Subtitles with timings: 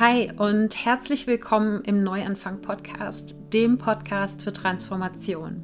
[0.00, 5.62] Hi und herzlich willkommen im Neuanfang Podcast, dem Podcast für Transformation.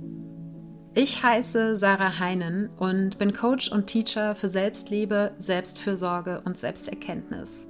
[0.94, 7.66] Ich heiße Sarah Heinen und bin Coach und Teacher für Selbstliebe, Selbstfürsorge und Selbsterkenntnis.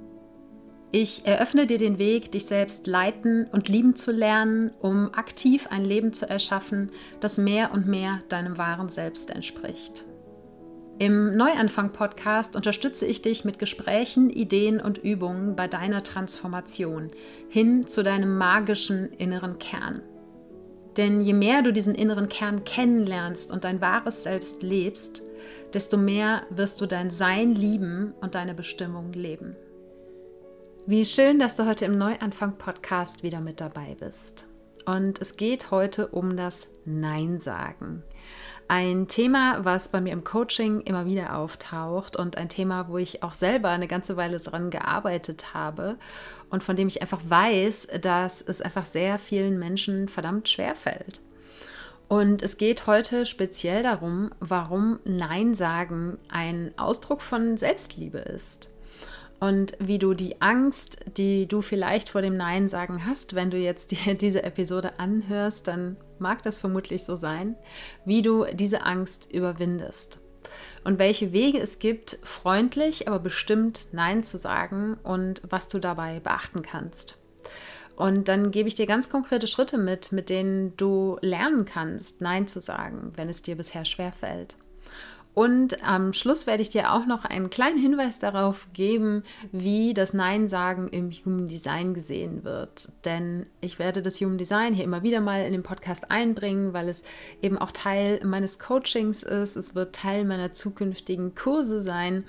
[0.91, 5.83] Ich eröffne dir den Weg, dich selbst leiten und lieben zu lernen, um aktiv ein
[5.83, 6.91] Leben zu erschaffen,
[7.21, 10.03] das mehr und mehr deinem wahren Selbst entspricht.
[11.01, 17.09] Im Neuanfang-Podcast unterstütze ich dich mit Gesprächen, Ideen und Übungen bei deiner Transformation
[17.49, 20.03] hin zu deinem magischen inneren Kern.
[20.97, 25.23] Denn je mehr du diesen inneren Kern kennenlernst und dein wahres Selbst lebst,
[25.73, 29.55] desto mehr wirst du dein Sein lieben und deine Bestimmung leben.
[30.85, 34.45] Wie schön, dass du heute im Neuanfang-Podcast wieder mit dabei bist.
[34.85, 38.03] Und es geht heute um das Nein sagen.
[38.73, 43.21] Ein Thema, was bei mir im Coaching immer wieder auftaucht und ein Thema, wo ich
[43.21, 45.97] auch selber eine ganze Weile dran gearbeitet habe
[46.49, 51.19] und von dem ich einfach weiß, dass es einfach sehr vielen Menschen verdammt schwer fällt.
[52.07, 58.69] Und es geht heute speziell darum, warum Nein sagen ein Ausdruck von Selbstliebe ist
[59.41, 63.57] und wie du die Angst, die du vielleicht vor dem Nein sagen hast, wenn du
[63.57, 67.55] jetzt dir diese Episode anhörst, dann mag das vermutlich so sein,
[68.05, 70.19] wie du diese Angst überwindest
[70.83, 76.19] und welche Wege es gibt, freundlich, aber bestimmt Nein zu sagen und was du dabei
[76.19, 77.17] beachten kannst.
[77.95, 82.47] Und dann gebe ich dir ganz konkrete Schritte mit, mit denen du lernen kannst, Nein
[82.47, 84.55] zu sagen, wenn es dir bisher schwerfällt.
[85.33, 90.13] Und am Schluss werde ich dir auch noch einen kleinen Hinweis darauf geben, wie das
[90.13, 92.89] Nein-Sagen im Human Design gesehen wird.
[93.05, 96.89] Denn ich werde das Human Design hier immer wieder mal in den Podcast einbringen, weil
[96.89, 97.03] es
[97.41, 99.55] eben auch Teil meines Coachings ist.
[99.55, 102.25] Es wird Teil meiner zukünftigen Kurse sein,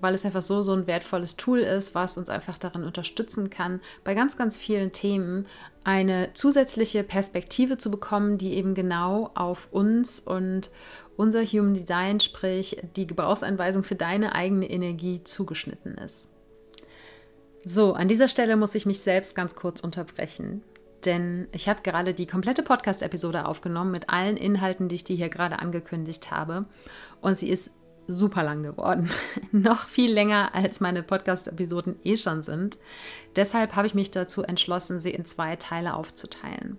[0.00, 3.80] weil es einfach so, so ein wertvolles Tool ist, was uns einfach darin unterstützen kann,
[4.04, 5.46] bei ganz, ganz vielen Themen
[5.84, 10.70] eine zusätzliche Perspektive zu bekommen, die eben genau auf uns und
[11.16, 16.28] unser Human Design, sprich die Gebrauchsanweisung für deine eigene Energie zugeschnitten ist.
[17.64, 20.62] So, an dieser Stelle muss ich mich selbst ganz kurz unterbrechen,
[21.04, 25.28] denn ich habe gerade die komplette Podcast-Episode aufgenommen mit allen Inhalten, die ich dir hier
[25.28, 26.62] gerade angekündigt habe
[27.20, 27.70] und sie ist
[28.08, 29.10] super lang geworden.
[29.52, 32.78] Noch viel länger, als meine Podcast-Episoden eh schon sind.
[33.36, 36.78] Deshalb habe ich mich dazu entschlossen, sie in zwei Teile aufzuteilen.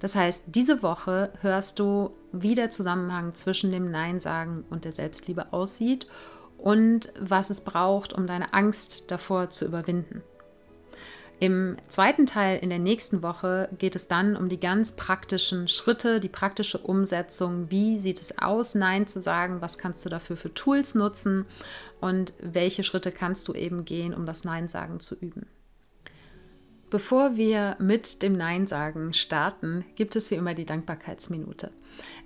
[0.00, 4.92] Das heißt, diese Woche hörst du, wie der Zusammenhang zwischen dem Nein sagen und der
[4.92, 6.06] Selbstliebe aussieht
[6.58, 10.22] und was es braucht, um deine Angst davor zu überwinden.
[11.40, 16.20] Im zweiten Teil in der nächsten Woche geht es dann um die ganz praktischen Schritte,
[16.20, 17.70] die praktische Umsetzung.
[17.70, 19.60] Wie sieht es aus, Nein zu sagen?
[19.60, 21.46] Was kannst du dafür für Tools nutzen?
[22.00, 25.46] Und welche Schritte kannst du eben gehen, um das Nein sagen zu üben?
[26.90, 31.70] Bevor wir mit dem Nein sagen starten, gibt es wie immer die Dankbarkeitsminute.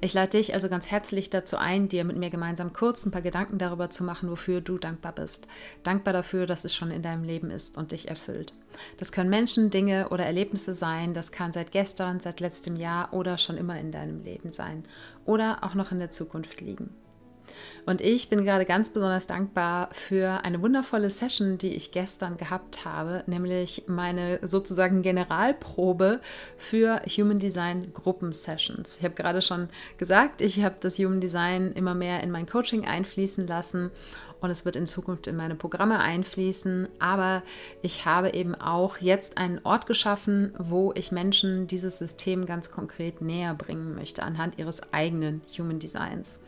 [0.00, 3.22] Ich lade dich also ganz herzlich dazu ein, dir mit mir gemeinsam kurz ein paar
[3.22, 5.48] Gedanken darüber zu machen, wofür du dankbar bist.
[5.82, 8.54] Dankbar dafür, dass es schon in deinem Leben ist und dich erfüllt.
[8.98, 13.38] Das können Menschen, Dinge oder Erlebnisse sein, das kann seit gestern, seit letztem Jahr oder
[13.38, 14.84] schon immer in deinem Leben sein
[15.24, 16.94] oder auch noch in der Zukunft liegen.
[17.86, 22.84] Und ich bin gerade ganz besonders dankbar für eine wundervolle Session, die ich gestern gehabt
[22.84, 26.20] habe, nämlich meine sozusagen Generalprobe
[26.56, 28.98] für Human Design Gruppensessions.
[28.98, 32.86] Ich habe gerade schon gesagt, ich habe das Human Design immer mehr in mein Coaching
[32.86, 33.90] einfließen lassen
[34.40, 36.88] und es wird in Zukunft in meine Programme einfließen.
[36.98, 37.42] Aber
[37.82, 43.20] ich habe eben auch jetzt einen Ort geschaffen, wo ich Menschen dieses System ganz konkret
[43.20, 46.40] näher bringen möchte, anhand ihres eigenen Human Designs.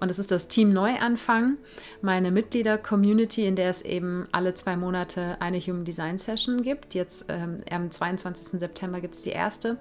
[0.00, 1.56] Und es ist das Team Neuanfang,
[2.02, 6.94] meine Mitglieder-Community, in der es eben alle zwei Monate eine Human Design Session gibt.
[6.94, 8.60] Jetzt ähm, am 22.
[8.60, 9.78] September gibt es die erste.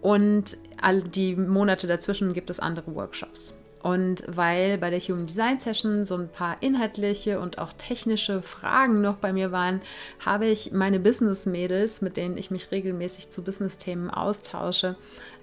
[0.00, 3.57] Und all die Monate dazwischen gibt es andere Workshops.
[3.82, 9.00] Und weil bei der Human Design Session so ein paar inhaltliche und auch technische Fragen
[9.00, 9.80] noch bei mir waren,
[10.24, 14.96] habe ich meine Business Mädels, mit denen ich mich regelmäßig zu Business-Themen austausche,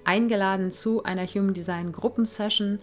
[0.06, 2.78] eingeladen zu einer Human Design Gruppensession.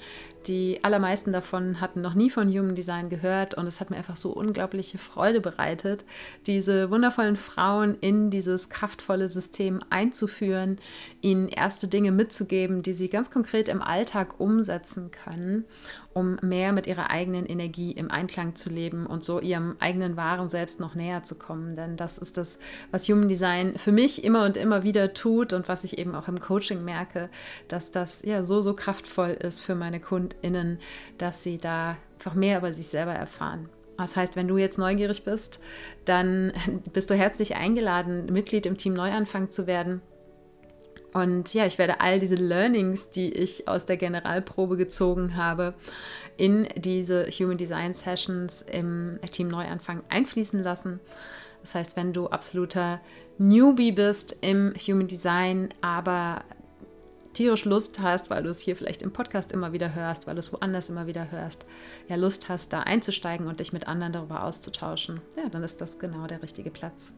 [0.47, 4.17] Die allermeisten davon hatten noch nie von Human Design gehört und es hat mir einfach
[4.17, 6.03] so unglaubliche Freude bereitet,
[6.47, 10.79] diese wundervollen Frauen in dieses kraftvolle System einzuführen,
[11.21, 15.65] ihnen erste Dinge mitzugeben, die sie ganz konkret im Alltag umsetzen können
[16.13, 20.49] um mehr mit ihrer eigenen Energie im Einklang zu leben und so ihrem eigenen wahren
[20.49, 21.75] Selbst noch näher zu kommen.
[21.75, 22.59] Denn das ist das,
[22.91, 26.27] was Human Design für mich immer und immer wieder tut und was ich eben auch
[26.27, 27.29] im Coaching merke,
[27.67, 30.79] dass das ja so, so kraftvoll ist für meine KundInnen,
[31.17, 33.69] dass sie da einfach mehr über sich selber erfahren.
[33.97, 35.59] Das heißt, wenn du jetzt neugierig bist,
[36.05, 36.53] dann
[36.93, 40.01] bist du herzlich eingeladen, Mitglied im Team Neuanfang zu werden.
[41.13, 45.75] Und ja, ich werde all diese Learnings, die ich aus der Generalprobe gezogen habe,
[46.37, 50.99] in diese Human Design Sessions im Team Neuanfang einfließen lassen.
[51.61, 52.99] Das heißt, wenn du absoluter
[53.37, 56.43] Newbie bist im Human Design, aber
[57.33, 60.39] tierisch Lust hast, weil du es hier vielleicht im Podcast immer wieder hörst, weil du
[60.39, 61.65] es woanders immer wieder hörst,
[62.07, 65.99] ja Lust hast, da einzusteigen und dich mit anderen darüber auszutauschen, ja, dann ist das
[65.99, 67.13] genau der richtige Platz.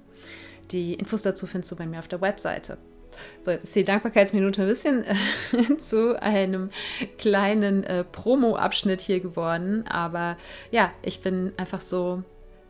[0.71, 2.77] Die Infos dazu findest du bei mir auf der Webseite.
[3.41, 6.69] So, jetzt ist die Dankbarkeitsminute ein bisschen äh, zu einem
[7.17, 9.85] kleinen äh, Promo-Abschnitt hier geworden.
[9.87, 10.37] Aber
[10.71, 12.23] ja, ich bin einfach so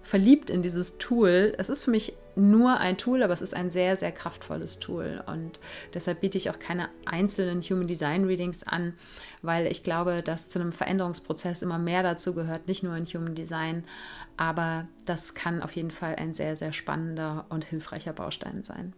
[0.06, 1.54] verliebt in dieses Tool.
[1.58, 5.24] Es ist für mich nur ein Tool, aber es ist ein sehr, sehr kraftvolles Tool.
[5.26, 5.60] Und
[5.94, 8.94] deshalb biete ich auch keine einzelnen Human Design Readings an,
[9.42, 13.36] weil ich glaube, dass zu einem Veränderungsprozess immer mehr dazu gehört, nicht nur in Human
[13.36, 13.84] Design.
[14.38, 18.94] Aber das kann auf jeden Fall ein sehr, sehr spannender und hilfreicher Baustein sein.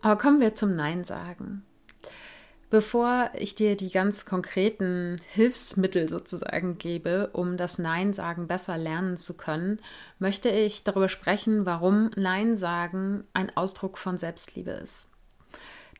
[0.00, 1.64] Aber kommen wir zum Nein sagen.
[2.70, 9.16] Bevor ich dir die ganz konkreten Hilfsmittel sozusagen gebe, um das Nein sagen besser lernen
[9.16, 9.80] zu können,
[10.18, 15.08] möchte ich darüber sprechen, warum Nein sagen ein Ausdruck von Selbstliebe ist.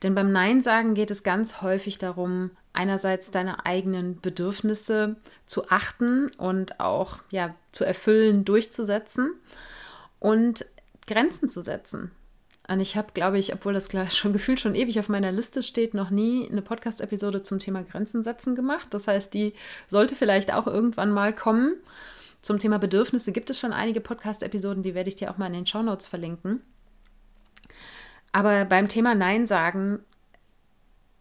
[0.03, 5.15] Denn beim Nein sagen geht es ganz häufig darum, einerseits deine eigenen Bedürfnisse
[5.47, 9.31] zu achten und auch ja, zu erfüllen, durchzusetzen
[10.19, 10.65] und
[11.07, 12.11] Grenzen zu setzen.
[12.69, 15.95] Und ich habe, glaube ich, obwohl das schon gefühlt schon ewig auf meiner Liste steht,
[15.95, 18.87] noch nie eine Podcast-Episode zum Thema Grenzen setzen gemacht.
[18.91, 19.53] Das heißt, die
[19.87, 21.73] sollte vielleicht auch irgendwann mal kommen.
[22.43, 25.53] Zum Thema Bedürfnisse gibt es schon einige Podcast-Episoden, die werde ich dir auch mal in
[25.53, 26.61] den Show Notes verlinken.
[28.31, 29.99] Aber beim Thema Nein sagen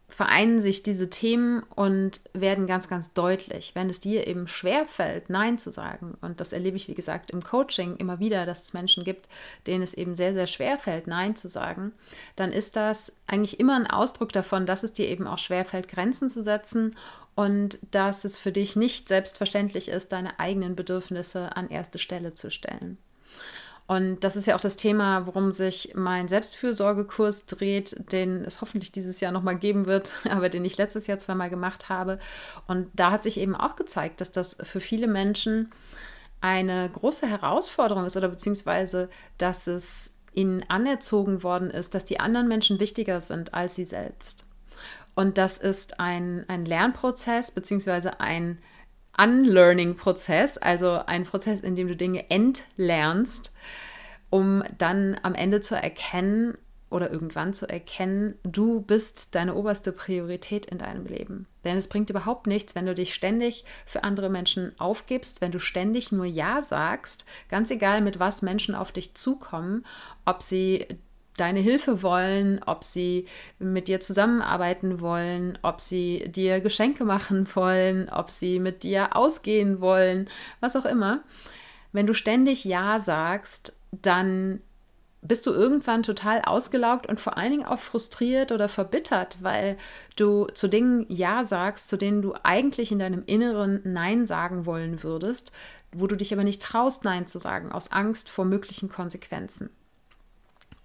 [0.08, 3.72] vereinen sich diese Themen und werden ganz, ganz deutlich.
[3.74, 7.30] Wenn es dir eben schwer fällt, Nein zu sagen, und das erlebe ich, wie gesagt,
[7.30, 9.28] im Coaching immer wieder, dass es Menschen gibt,
[9.66, 11.92] denen es eben sehr, sehr schwer fällt, Nein zu sagen,
[12.36, 15.88] dann ist das eigentlich immer ein Ausdruck davon, dass es dir eben auch schwer fällt,
[15.88, 16.96] Grenzen zu setzen
[17.34, 22.50] und dass es für dich nicht selbstverständlich ist, deine eigenen Bedürfnisse an erste Stelle zu
[22.50, 22.96] stellen.
[23.88, 28.92] Und das ist ja auch das Thema, worum sich mein Selbstfürsorgekurs dreht, den es hoffentlich
[28.92, 32.18] dieses Jahr nochmal geben wird, aber den ich letztes Jahr zweimal gemacht habe.
[32.66, 35.70] Und da hat sich eben auch gezeigt, dass das für viele Menschen
[36.42, 39.08] eine große Herausforderung ist oder beziehungsweise,
[39.38, 44.44] dass es ihnen anerzogen worden ist, dass die anderen Menschen wichtiger sind als sie selbst.
[45.14, 48.58] Und das ist ein, ein Lernprozess beziehungsweise ein
[49.18, 53.52] Unlearning-Prozess, also ein Prozess, in dem du Dinge entlernst,
[54.30, 56.56] um dann am Ende zu erkennen
[56.90, 61.46] oder irgendwann zu erkennen, du bist deine oberste Priorität in deinem Leben.
[61.64, 65.58] Denn es bringt überhaupt nichts, wenn du dich ständig für andere Menschen aufgibst, wenn du
[65.58, 69.84] ständig nur Ja sagst, ganz egal mit was Menschen auf dich zukommen,
[70.24, 70.86] ob sie
[71.40, 73.26] deine Hilfe wollen, ob sie
[73.58, 79.80] mit dir zusammenarbeiten wollen, ob sie dir Geschenke machen wollen, ob sie mit dir ausgehen
[79.80, 80.28] wollen,
[80.60, 81.22] was auch immer.
[81.92, 84.60] Wenn du ständig Ja sagst, dann
[85.20, 89.76] bist du irgendwann total ausgelaugt und vor allen Dingen auch frustriert oder verbittert, weil
[90.16, 95.02] du zu Dingen Ja sagst, zu denen du eigentlich in deinem Inneren Nein sagen wollen
[95.02, 95.50] würdest,
[95.92, 99.70] wo du dich aber nicht traust, Nein zu sagen, aus Angst vor möglichen Konsequenzen.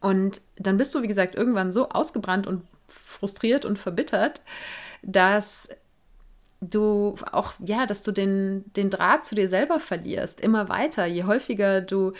[0.03, 4.41] Und dann bist du, wie gesagt, irgendwann so ausgebrannt und frustriert und verbittert,
[5.01, 5.69] dass
[6.59, 11.05] du auch, ja, dass du den, den Draht zu dir selber verlierst, immer weiter.
[11.05, 12.11] Je häufiger du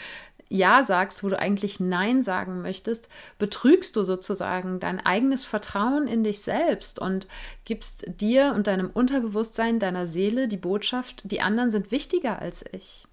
[0.48, 6.24] ja sagst, wo du eigentlich Nein sagen möchtest, betrügst du sozusagen dein eigenes Vertrauen in
[6.24, 7.26] dich selbst und
[7.66, 13.06] gibst dir und deinem Unterbewusstsein, deiner Seele die Botschaft, die anderen sind wichtiger als ich.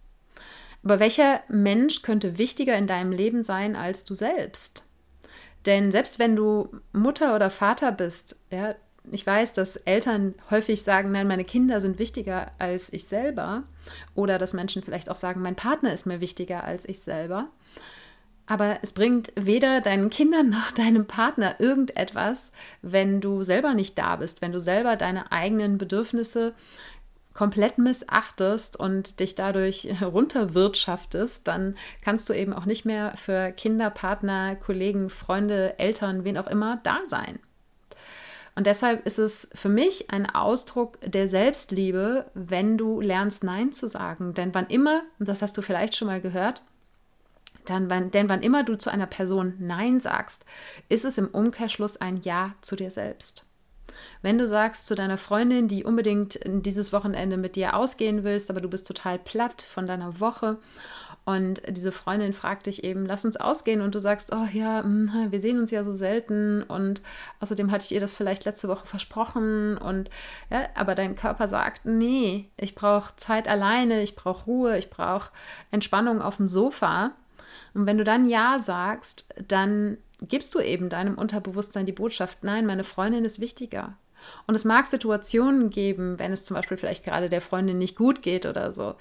[0.84, 4.86] Aber welcher Mensch könnte wichtiger in deinem Leben sein als du selbst?
[5.66, 8.76] Denn selbst wenn du Mutter oder Vater bist, ja,
[9.12, 13.64] ich weiß, dass Eltern häufig sagen, nein, meine Kinder sind wichtiger als ich selber.
[14.14, 17.50] Oder dass Menschen vielleicht auch sagen, mein Partner ist mir wichtiger als ich selber.
[18.46, 24.18] Aber es bringt weder deinen Kindern noch deinem Partner irgendetwas, wenn du selber nicht da
[24.18, 26.54] bist, wenn du selber deine eigenen Bedürfnisse
[27.34, 33.90] komplett missachtest und dich dadurch runterwirtschaftest, dann kannst du eben auch nicht mehr für Kinder,
[33.90, 37.40] Partner, Kollegen, Freunde, Eltern, wen auch immer da sein.
[38.56, 43.88] Und deshalb ist es für mich ein Ausdruck der Selbstliebe, wenn du lernst Nein zu
[43.88, 44.34] sagen.
[44.34, 46.62] Denn wann immer, und das hast du vielleicht schon mal gehört,
[47.66, 50.46] dann, wann, denn wann immer du zu einer Person Nein sagst,
[50.90, 53.46] ist es im Umkehrschluss ein Ja zu dir selbst.
[54.22, 58.62] Wenn du sagst zu deiner Freundin, die unbedingt dieses Wochenende mit dir ausgehen willst, aber
[58.62, 60.58] du bist total platt von deiner Woche
[61.24, 65.28] und diese Freundin fragt dich eben, lass uns ausgehen und du sagst, oh ja, hm,
[65.30, 67.02] wir sehen uns ja so selten und
[67.40, 70.10] außerdem hatte ich ihr das vielleicht letzte Woche versprochen und
[70.50, 75.30] ja, aber dein Körper sagt, nee, ich brauche Zeit alleine, ich brauche Ruhe, ich brauche
[75.70, 77.12] Entspannung auf dem Sofa.
[77.74, 82.66] Und wenn du dann ja sagst, dann gibst du eben deinem Unterbewusstsein die Botschaft, nein,
[82.66, 83.98] meine Freundin ist wichtiger.
[84.46, 88.22] Und es mag Situationen geben, wenn es zum Beispiel vielleicht gerade der Freundin nicht gut
[88.22, 88.96] geht oder so,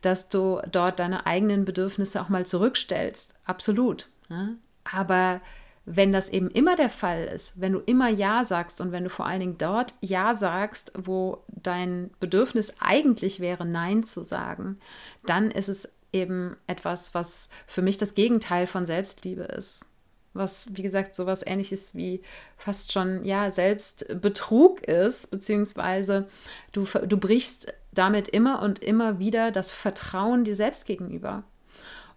[0.00, 3.34] dass du dort deine eigenen Bedürfnisse auch mal zurückstellst.
[3.44, 4.08] Absolut.
[4.28, 4.48] Ja?
[4.84, 5.40] Aber
[5.84, 9.10] wenn das eben immer der Fall ist, wenn du immer Ja sagst und wenn du
[9.10, 14.80] vor allen Dingen dort Ja sagst, wo dein Bedürfnis eigentlich wäre, Nein zu sagen,
[15.26, 19.86] dann ist es eben etwas, was für mich das Gegenteil von Selbstliebe ist
[20.36, 22.22] was, wie gesagt, sowas ähnliches wie
[22.56, 26.26] fast schon, ja, Selbstbetrug ist, beziehungsweise
[26.72, 31.44] du, du brichst damit immer und immer wieder das Vertrauen dir selbst gegenüber.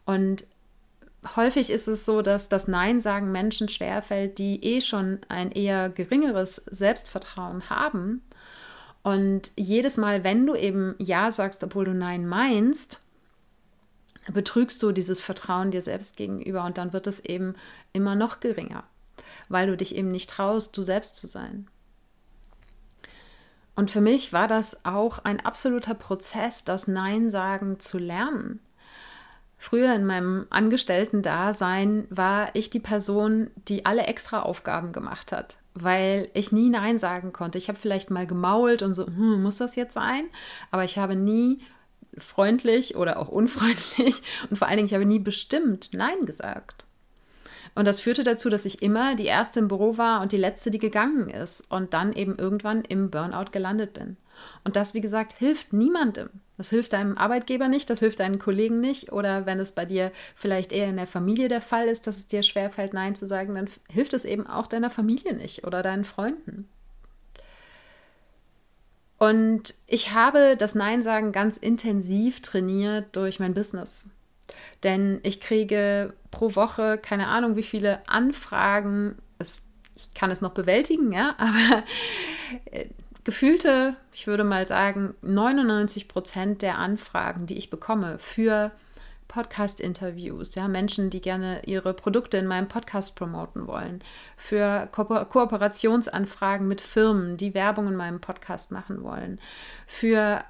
[0.05, 0.45] Und
[1.35, 5.89] häufig ist es so, dass das Nein sagen Menschen schwerfällt, die eh schon ein eher
[5.89, 8.21] geringeres Selbstvertrauen haben.
[9.03, 13.01] Und jedes Mal, wenn du eben Ja sagst, obwohl du Nein meinst,
[14.31, 17.55] betrügst du dieses Vertrauen dir selbst gegenüber und dann wird es eben
[17.93, 18.83] immer noch geringer,
[19.48, 21.67] weil du dich eben nicht traust, du selbst zu sein.
[23.75, 28.59] Und für mich war das auch ein absoluter Prozess, das Nein sagen zu lernen.
[29.57, 36.29] Früher in meinem Angestellten-Dasein war ich die Person, die alle extra Aufgaben gemacht hat, weil
[36.33, 37.57] ich nie Nein sagen konnte.
[37.57, 40.24] Ich habe vielleicht mal gemault und so, hm, muss das jetzt sein?
[40.71, 41.62] Aber ich habe nie
[42.19, 46.85] freundlich oder auch unfreundlich und vor allen Dingen, ich habe nie bestimmt Nein gesagt.
[47.75, 50.71] Und das führte dazu, dass ich immer die erste im Büro war und die letzte,
[50.71, 54.17] die gegangen ist und dann eben irgendwann im Burnout gelandet bin.
[54.63, 56.29] Und das, wie gesagt, hilft niemandem.
[56.57, 59.11] Das hilft deinem Arbeitgeber nicht, das hilft deinen Kollegen nicht.
[59.11, 62.27] Oder wenn es bei dir vielleicht eher in der Familie der Fall ist, dass es
[62.27, 66.05] dir schwerfällt, Nein zu sagen, dann hilft es eben auch deiner Familie nicht oder deinen
[66.05, 66.67] Freunden.
[69.19, 74.07] Und ich habe das Nein sagen ganz intensiv trainiert durch mein Business.
[74.83, 79.17] Denn ich kriege pro Woche keine Ahnung, wie viele Anfragen.
[79.38, 81.83] Es, ich kann es noch bewältigen, ja, aber
[82.71, 82.88] äh,
[83.25, 88.71] gefühlte, ich würde mal sagen, 99 Prozent der Anfragen, die ich bekomme für
[89.29, 94.03] Podcast-Interviews, ja, Menschen, die gerne ihre Produkte in meinem Podcast promoten wollen,
[94.36, 99.39] für Ko Kooperationsanfragen mit Firmen, die Werbung in meinem Podcast machen wollen,
[99.88, 100.43] für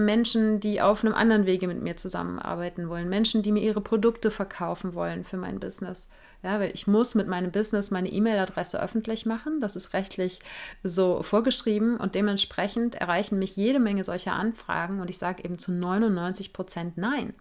[0.00, 4.30] Menschen, die auf einem anderen Wege mit mir zusammenarbeiten wollen, Menschen, die mir ihre Produkte
[4.30, 6.08] verkaufen wollen für mein Business.
[6.42, 9.60] Ja, weil ich muss mit meinem Business meine E-Mail-Adresse öffentlich machen.
[9.60, 10.40] Das ist rechtlich
[10.82, 15.70] so vorgeschrieben und dementsprechend erreichen mich jede Menge solcher Anfragen und ich sage eben zu
[15.70, 17.34] 99 Prozent Nein.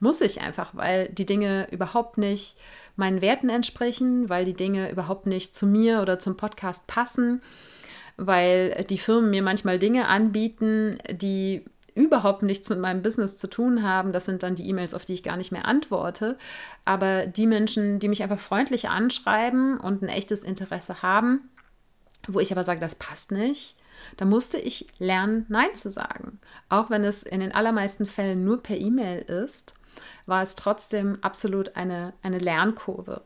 [0.00, 2.56] Muss ich einfach, weil die Dinge überhaupt nicht
[2.96, 7.42] meinen Werten entsprechen, weil die Dinge überhaupt nicht zu mir oder zum Podcast passen,
[8.16, 11.64] weil die Firmen mir manchmal Dinge anbieten, die
[11.96, 14.12] überhaupt nichts mit meinem Business zu tun haben.
[14.12, 16.36] Das sind dann die E-Mails, auf die ich gar nicht mehr antworte.
[16.84, 21.48] Aber die Menschen, die mich einfach freundlich anschreiben und ein echtes Interesse haben,
[22.28, 23.76] wo ich aber sage, das passt nicht,
[24.16, 26.40] da musste ich lernen, Nein zu sagen.
[26.68, 29.74] Auch wenn es in den allermeisten Fällen nur per E-Mail ist,
[30.26, 33.22] war es trotzdem absolut eine, eine Lernkurve.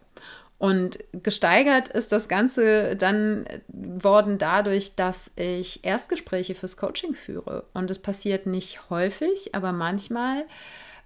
[0.59, 7.65] Und gesteigert ist das Ganze dann worden dadurch, dass ich Erstgespräche fürs Coaching führe.
[7.73, 10.45] Und es passiert nicht häufig, aber manchmal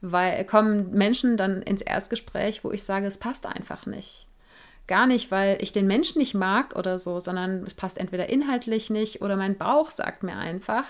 [0.01, 4.27] weil, kommen Menschen dann ins Erstgespräch, wo ich sage, es passt einfach nicht.
[4.87, 8.91] Gar nicht, weil ich den Menschen nicht mag oder so, sondern es passt entweder inhaltlich
[8.91, 10.85] nicht oder mein Bauch sagt mir einfach.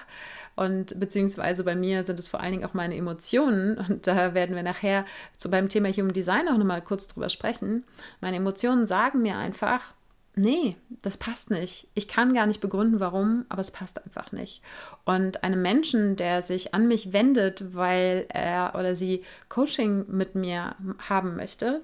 [0.57, 3.79] Und beziehungsweise bei mir sind es vor allen Dingen auch meine Emotionen.
[3.79, 5.05] Und da werden wir nachher
[5.37, 7.85] zu, beim Thema Human Design auch nochmal kurz drüber sprechen.
[8.21, 9.95] Meine Emotionen sagen mir einfach,
[10.35, 11.87] nee, das passt nicht.
[11.95, 14.63] Ich kann gar nicht begründen, warum, aber es passt einfach nicht.
[15.05, 20.75] Und einem Menschen, der sich an mich wendet, weil er oder sie Coaching mit mir
[21.09, 21.83] haben möchte,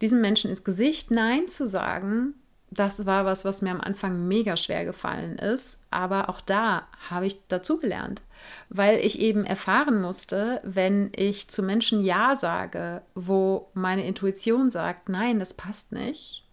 [0.00, 2.34] diesen Menschen ins Gesicht Nein zu sagen,
[2.70, 5.80] das war was, was mir am Anfang mega schwer gefallen ist.
[5.90, 8.22] Aber auch da habe ich dazugelernt,
[8.68, 15.08] weil ich eben erfahren musste, wenn ich zu Menschen Ja sage, wo meine Intuition sagt,
[15.08, 16.44] nein, das passt nicht,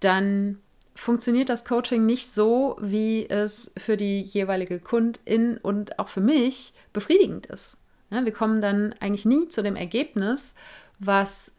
[0.00, 0.58] dann
[0.94, 6.72] funktioniert das Coaching nicht so, wie es für die jeweilige Kundin und auch für mich
[6.92, 7.82] befriedigend ist.
[8.08, 10.54] Wir kommen dann eigentlich nie zu dem Ergebnis,
[10.98, 11.56] was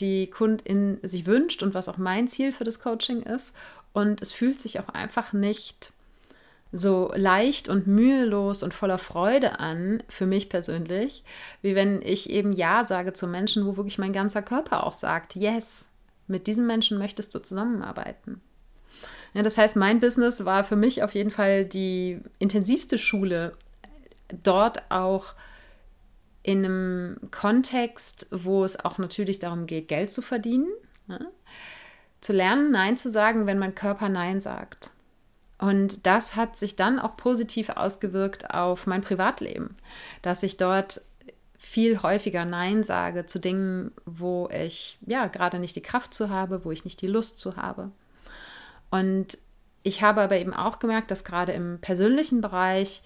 [0.00, 3.54] die Kundin sich wünscht und was auch mein Ziel für das Coaching ist.
[3.92, 5.92] und es fühlt sich auch einfach nicht
[6.72, 11.24] so leicht und mühelos und voller Freude an, für mich persönlich,
[11.62, 15.34] wie wenn ich eben Ja sage zu Menschen, wo wirklich mein ganzer Körper auch sagt,
[15.34, 15.88] yes,
[16.28, 18.40] mit diesen Menschen möchtest du zusammenarbeiten.
[19.34, 23.52] Ja, das heißt, mein Business war für mich auf jeden Fall die intensivste Schule,
[24.42, 25.34] dort auch
[26.42, 30.68] in einem Kontext, wo es auch natürlich darum geht, Geld zu verdienen,
[31.06, 31.20] ja,
[32.20, 34.90] zu lernen, Nein zu sagen, wenn mein Körper Nein sagt.
[35.58, 39.76] Und das hat sich dann auch positiv ausgewirkt auf mein Privatleben,
[40.22, 41.02] dass ich dort
[41.58, 46.64] viel häufiger Nein sage zu Dingen, wo ich ja gerade nicht die Kraft zu habe,
[46.64, 47.90] wo ich nicht die Lust zu habe.
[48.90, 49.36] Und
[49.82, 53.02] ich habe aber eben auch gemerkt, dass gerade im persönlichen Bereich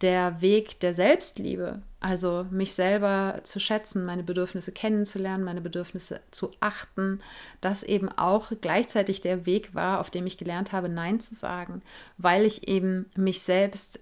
[0.00, 6.52] der Weg der Selbstliebe, also mich selber zu schätzen, meine Bedürfnisse kennenzulernen, meine Bedürfnisse zu
[6.60, 7.20] achten,
[7.60, 11.82] das eben auch gleichzeitig der Weg war, auf dem ich gelernt habe, Nein zu sagen,
[12.16, 14.00] weil ich eben mich selbst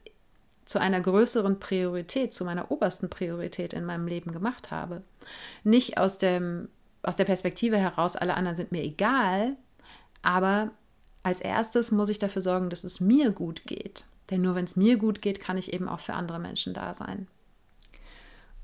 [0.66, 5.00] zu einer größeren Priorität, zu meiner obersten Priorität in meinem Leben gemacht habe.
[5.64, 6.68] Nicht aus, dem,
[7.02, 9.56] aus der Perspektive heraus, alle anderen sind mir egal,
[10.22, 10.72] aber
[11.22, 14.04] als erstes muss ich dafür sorgen, dass es mir gut geht.
[14.30, 16.94] Denn nur wenn es mir gut geht, kann ich eben auch für andere Menschen da
[16.94, 17.28] sein.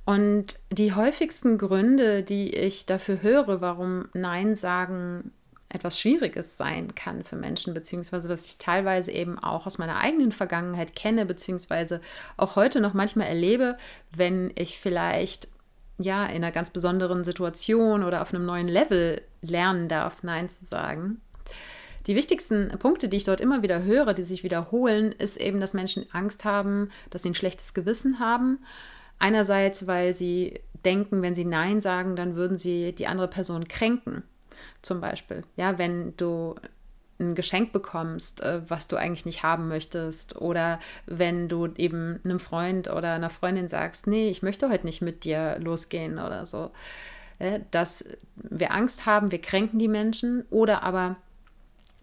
[0.05, 5.33] Und die häufigsten Gründe, die ich dafür höre, warum Nein sagen
[5.69, 10.33] etwas Schwieriges sein kann für Menschen, beziehungsweise was ich teilweise eben auch aus meiner eigenen
[10.33, 12.01] Vergangenheit kenne, beziehungsweise
[12.37, 13.79] auch heute noch manchmal erlebe,
[14.15, 15.49] wenn ich vielleicht
[15.99, 20.65] ja in einer ganz besonderen Situation oder auf einem neuen Level lernen darf, Nein zu
[20.65, 21.21] sagen.
[22.07, 25.75] Die wichtigsten Punkte, die ich dort immer wieder höre, die sich wiederholen, ist eben, dass
[25.75, 28.59] Menschen Angst haben, dass sie ein schlechtes Gewissen haben.
[29.19, 34.25] Einerseits, weil sie denken, wenn sie Nein sagen, dann würden sie die andere Person kränken.
[34.83, 36.57] Zum Beispiel, ja, wenn du
[37.21, 42.41] ein Geschenk bekommst, äh, was du eigentlich nicht haben möchtest, oder wenn du eben einem
[42.41, 46.73] Freund oder einer Freundin sagst, nee, ich möchte heute nicht mit dir losgehen oder so,
[47.39, 51.17] äh, dass wir Angst haben, wir kränken die Menschen, oder aber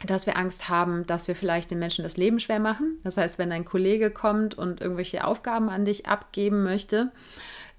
[0.06, 3.00] dass wir Angst haben, dass wir vielleicht den Menschen das Leben schwer machen.
[3.04, 7.12] Das heißt, wenn ein Kollege kommt und irgendwelche Aufgaben an dich abgeben möchte,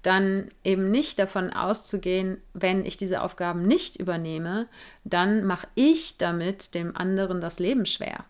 [0.03, 4.67] dann eben nicht davon auszugehen, wenn ich diese Aufgaben nicht übernehme,
[5.03, 8.25] dann mache ich damit dem anderen das Leben schwer.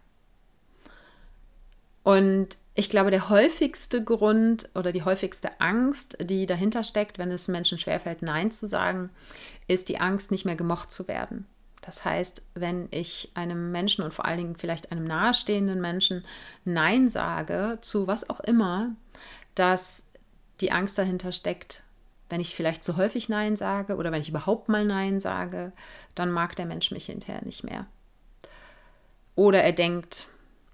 [2.03, 7.47] Und ich glaube, der häufigste Grund oder die häufigste Angst, die dahinter steckt, wenn es
[7.47, 9.09] Menschen schwerfällt, Nein zu sagen,
[9.67, 11.45] ist die Angst, nicht mehr gemocht zu werden.
[11.81, 16.23] Das heißt, wenn ich einem Menschen und vor allen Dingen vielleicht einem nahestehenden Menschen
[16.63, 18.95] Nein sage zu was auch immer,
[19.55, 20.07] dass
[20.61, 21.83] die Angst dahinter steckt,
[22.29, 25.73] wenn ich vielleicht zu häufig Nein sage oder wenn ich überhaupt mal Nein sage,
[26.15, 27.87] dann mag der Mensch mich hinterher nicht mehr.
[29.35, 30.27] Oder er denkt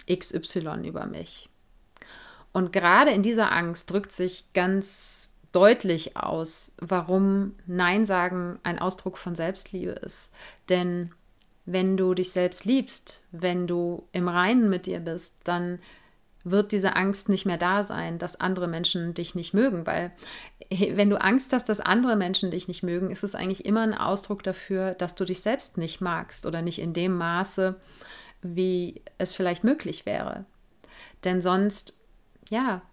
[0.09, 1.49] XY über mich.
[2.51, 9.17] Und gerade in dieser Angst drückt sich ganz deutlich aus, warum Nein sagen ein Ausdruck
[9.17, 10.31] von Selbstliebe ist.
[10.69, 11.15] Denn
[11.65, 15.79] wenn du dich selbst liebst, wenn du im Reinen mit dir bist, dann
[16.43, 20.11] wird diese Angst nicht mehr da sein, dass andere Menschen dich nicht mögen, weil
[20.69, 23.95] wenn du Angst hast, dass andere Menschen dich nicht mögen, ist es eigentlich immer ein
[23.95, 27.79] Ausdruck dafür, dass du dich selbst nicht magst oder nicht in dem Maße,
[28.43, 30.45] wie es vielleicht möglich wäre.
[31.23, 31.99] Denn sonst,
[32.47, 32.83] ja,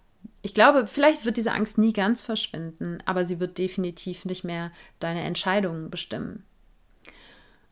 [0.42, 4.72] ich glaube, vielleicht wird diese Angst nie ganz verschwinden, aber sie wird definitiv nicht mehr
[4.98, 6.44] deine Entscheidungen bestimmen.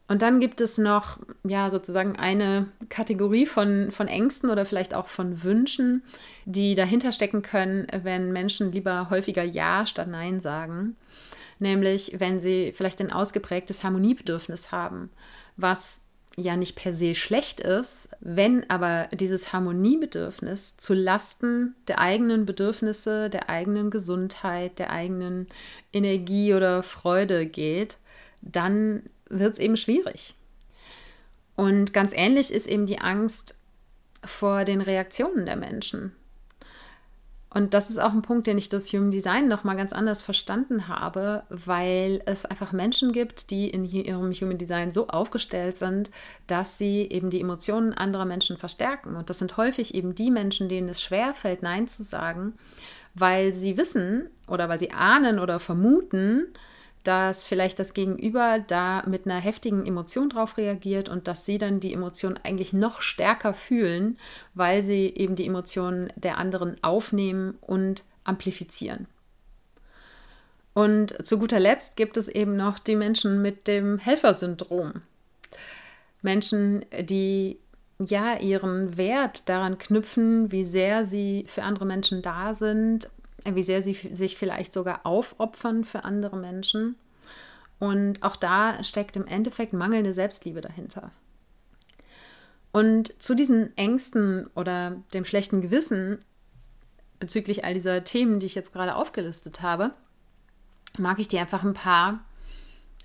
[0.08, 5.08] Und dann gibt es noch, ja, sozusagen eine Kategorie von, von Ängsten oder vielleicht auch
[5.08, 6.02] von Wünschen,
[6.44, 10.96] die dahinter stecken können, wenn Menschen lieber häufiger Ja statt Nein sagen.
[11.60, 15.10] Nämlich, wenn sie vielleicht ein ausgeprägtes Harmoniebedürfnis haben,
[15.56, 16.04] was
[16.36, 23.28] ja nicht per se schlecht ist, wenn aber dieses Harmoniebedürfnis zu Lasten der eigenen Bedürfnisse,
[23.28, 25.46] der eigenen Gesundheit, der eigenen
[25.92, 27.98] Energie oder Freude geht,
[28.40, 30.34] dann wird es eben schwierig.
[31.54, 33.56] Und ganz ähnlich ist eben die Angst
[34.24, 36.12] vor den Reaktionen der Menschen.
[37.54, 40.88] Und das ist auch ein Punkt, den ich das Human Design nochmal ganz anders verstanden
[40.88, 46.10] habe, weil es einfach Menschen gibt, die in ihrem Human Design so aufgestellt sind,
[46.46, 49.16] dass sie eben die Emotionen anderer Menschen verstärken.
[49.16, 52.54] Und das sind häufig eben die Menschen, denen es schwerfällt, Nein zu sagen,
[53.14, 56.46] weil sie wissen oder weil sie ahnen oder vermuten,
[57.04, 61.80] dass vielleicht das Gegenüber da mit einer heftigen Emotion drauf reagiert und dass sie dann
[61.80, 64.18] die Emotion eigentlich noch stärker fühlen,
[64.54, 69.06] weil sie eben die Emotionen der anderen aufnehmen und amplifizieren.
[70.74, 75.02] Und zu guter Letzt gibt es eben noch die Menschen mit dem Helfersyndrom.
[76.22, 77.58] Menschen, die
[77.98, 83.10] ja ihren Wert daran knüpfen, wie sehr sie für andere Menschen da sind,
[83.44, 86.96] wie sehr sie sich vielleicht sogar aufopfern für andere Menschen.
[87.78, 91.10] Und auch da steckt im Endeffekt mangelnde Selbstliebe dahinter.
[92.72, 96.18] Und zu diesen Ängsten oder dem schlechten Gewissen
[97.18, 99.92] bezüglich all dieser Themen, die ich jetzt gerade aufgelistet habe,
[100.98, 102.24] mag ich dir einfach ein paar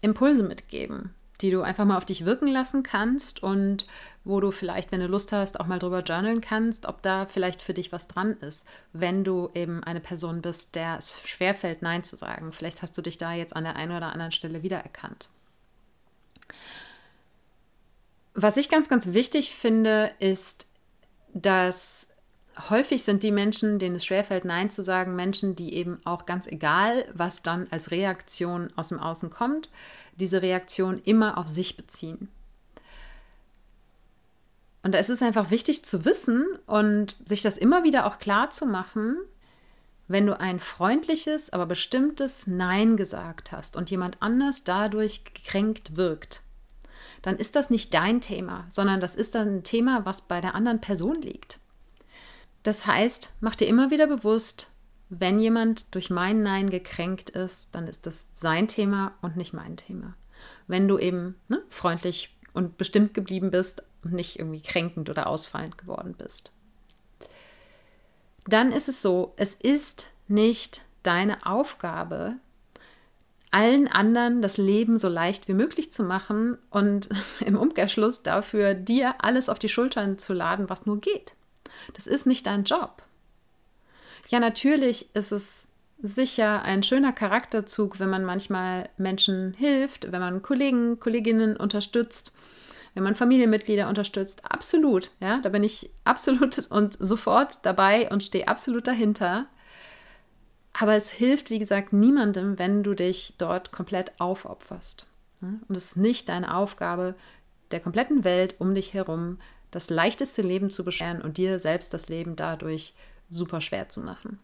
[0.01, 3.85] Impulse mitgeben, die du einfach mal auf dich wirken lassen kannst und
[4.23, 7.61] wo du vielleicht, wenn du Lust hast, auch mal drüber journalen kannst, ob da vielleicht
[7.61, 12.03] für dich was dran ist, wenn du eben eine Person bist, der es schwerfällt, Nein
[12.03, 12.51] zu sagen.
[12.51, 15.29] Vielleicht hast du dich da jetzt an der einen oder anderen Stelle wiedererkannt.
[18.33, 20.67] Was ich ganz, ganz wichtig finde, ist,
[21.33, 22.09] dass
[22.69, 26.47] häufig sind die Menschen, denen es schwerfällt, Nein zu sagen, Menschen, die eben auch ganz
[26.47, 29.69] egal, was dann als Reaktion aus dem Außen kommt,
[30.15, 32.29] diese Reaktion immer auf sich beziehen.
[34.83, 38.49] Und da ist es einfach wichtig zu wissen und sich das immer wieder auch klar
[38.49, 39.17] zu machen,
[40.07, 46.41] wenn du ein freundliches, aber bestimmtes Nein gesagt hast und jemand anders dadurch gekränkt wirkt,
[47.21, 50.55] dann ist das nicht dein Thema, sondern das ist dann ein Thema, was bei der
[50.55, 51.59] anderen Person liegt.
[52.67, 54.73] Das heißt, mach dir immer wieder bewusst,
[55.07, 59.77] wenn jemand durch mein Nein gekränkt ist, dann ist das sein Thema und nicht mein
[59.77, 60.15] Thema.
[60.67, 65.77] Wenn du eben ne, freundlich und bestimmt geblieben bist und nicht irgendwie kränkend oder ausfallend
[65.77, 66.51] geworden bist.
[68.45, 72.35] Dann ist es so, es ist nicht deine Aufgabe,
[73.49, 77.07] allen anderen das Leben so leicht wie möglich zu machen und
[77.39, 81.36] im Umkehrschluss dafür dir alles auf die Schultern zu laden, was nur geht.
[81.93, 83.03] Das ist nicht dein Job.
[84.29, 90.41] Ja, natürlich ist es sicher ein schöner Charakterzug, wenn man manchmal Menschen hilft, wenn man
[90.41, 92.35] Kollegen, Kolleginnen unterstützt,
[92.93, 94.43] wenn man Familienmitglieder unterstützt.
[94.45, 99.47] Absolut, ja, da bin ich absolut und sofort dabei und stehe absolut dahinter.
[100.79, 105.07] Aber es hilft, wie gesagt, niemandem, wenn du dich dort komplett aufopferst.
[105.41, 107.15] Und es ist nicht deine Aufgabe,
[107.71, 109.39] der kompletten Welt um dich herum
[109.71, 112.93] das leichteste Leben zu bescheren und dir selbst das Leben dadurch
[113.29, 114.39] super schwer zu machen.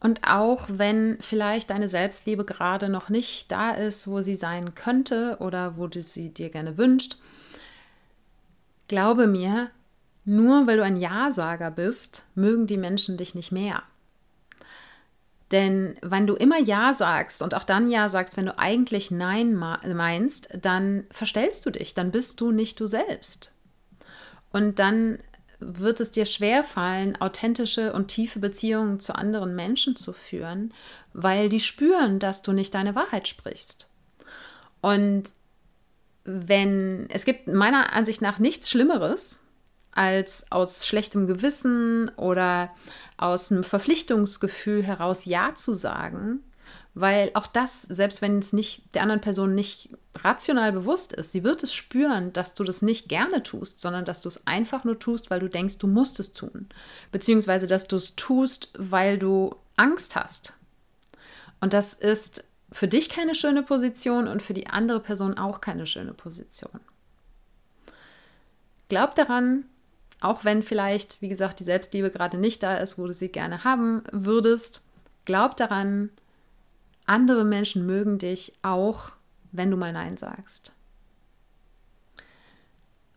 [0.00, 5.38] Und auch wenn vielleicht deine Selbstliebe gerade noch nicht da ist, wo sie sein könnte
[5.40, 7.16] oder wo du sie dir gerne wünscht,
[8.86, 9.70] glaube mir,
[10.26, 13.82] nur weil du ein Ja-Sager bist, mögen die Menschen dich nicht mehr.
[15.54, 19.54] Denn wenn du immer Ja sagst und auch dann Ja sagst, wenn du eigentlich Nein
[19.54, 23.52] meinst, dann verstellst du dich, dann bist du nicht du selbst.
[24.50, 25.20] Und dann
[25.60, 30.74] wird es dir schwerfallen, authentische und tiefe Beziehungen zu anderen Menschen zu führen,
[31.12, 33.88] weil die spüren, dass du nicht deine Wahrheit sprichst.
[34.80, 35.30] Und
[36.24, 39.43] wenn es gibt meiner Ansicht nach nichts Schlimmeres,
[39.94, 42.70] als aus schlechtem Gewissen oder
[43.16, 46.40] aus einem Verpflichtungsgefühl heraus Ja zu sagen,
[46.94, 51.42] weil auch das, selbst wenn es nicht der anderen Person nicht rational bewusst ist, sie
[51.42, 54.98] wird es spüren, dass du das nicht gerne tust, sondern dass du es einfach nur
[54.98, 56.68] tust, weil du denkst, du musst es tun.
[57.10, 60.54] Beziehungsweise, dass du es tust, weil du Angst hast.
[61.60, 65.86] Und das ist für dich keine schöne Position und für die andere Person auch keine
[65.86, 66.80] schöne Position.
[68.88, 69.64] Glaub daran,
[70.20, 73.64] auch wenn vielleicht, wie gesagt, die Selbstliebe gerade nicht da ist, wo du sie gerne
[73.64, 74.84] haben würdest,
[75.24, 76.10] glaub daran,
[77.06, 79.12] andere Menschen mögen dich auch,
[79.52, 80.72] wenn du mal Nein sagst.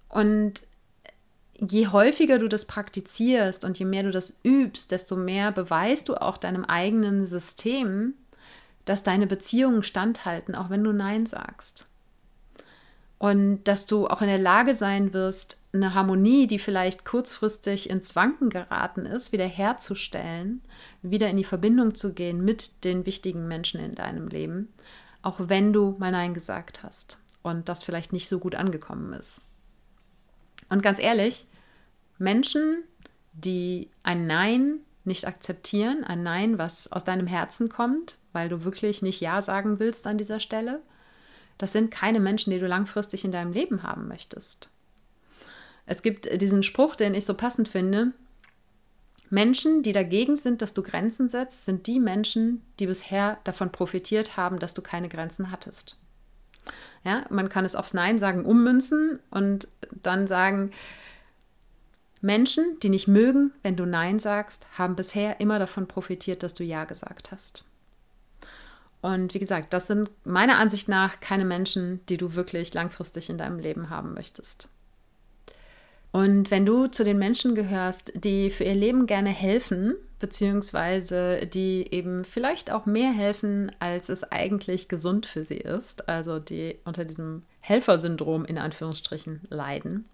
[0.09, 0.63] Und
[1.59, 6.15] je häufiger du das praktizierst und je mehr du das übst, desto mehr beweist du
[6.15, 8.13] auch deinem eigenen System,
[8.85, 11.87] dass deine Beziehungen standhalten, auch wenn du Nein sagst.
[13.17, 18.15] Und dass du auch in der Lage sein wirst, eine Harmonie, die vielleicht kurzfristig ins
[18.15, 20.61] Wanken geraten ist, wiederherzustellen,
[21.01, 24.73] wieder in die Verbindung zu gehen mit den wichtigen Menschen in deinem Leben,
[25.21, 29.41] auch wenn du mal Nein gesagt hast und das vielleicht nicht so gut angekommen ist.
[30.69, 31.45] Und ganz ehrlich,
[32.17, 32.83] Menschen,
[33.33, 39.01] die ein Nein nicht akzeptieren, ein Nein, was aus deinem Herzen kommt, weil du wirklich
[39.01, 40.81] nicht Ja sagen willst an dieser Stelle,
[41.57, 44.69] das sind keine Menschen, die du langfristig in deinem Leben haben möchtest.
[45.87, 48.11] Es gibt diesen Spruch, den ich so passend finde.
[49.29, 54.37] Menschen, die dagegen sind, dass du Grenzen setzt, sind die Menschen, die bisher davon profitiert
[54.37, 55.97] haben, dass du keine Grenzen hattest.
[57.03, 59.67] Ja, man kann es aufs Nein sagen ummünzen und
[60.03, 60.71] dann sagen,
[62.21, 66.63] Menschen, die nicht mögen, wenn du Nein sagst, haben bisher immer davon profitiert, dass du
[66.63, 67.63] Ja gesagt hast.
[69.01, 73.37] Und wie gesagt, das sind meiner Ansicht nach keine Menschen, die du wirklich langfristig in
[73.37, 74.69] deinem Leben haben möchtest.
[76.17, 81.93] Und wenn du zu den Menschen gehörst, die für ihr Leben gerne helfen, beziehungsweise die
[81.93, 87.05] eben vielleicht auch mehr helfen, als es eigentlich gesund für sie ist, also die unter
[87.05, 90.05] diesem Helfersyndrom in Anführungsstrichen leiden,